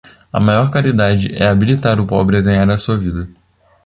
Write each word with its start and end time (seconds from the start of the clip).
A 0.33 0.39
maior 0.39 0.71
caridade 0.71 1.31
é 1.35 1.47
habilitar 1.47 1.99
o 2.01 2.07
pobre 2.07 2.35
a 2.35 2.41
ganhar 2.41 2.67
a 2.71 2.77
sua 2.79 2.97
vida. 2.97 3.27